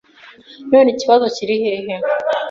[0.71, 1.95] None ikibazo kiri hehe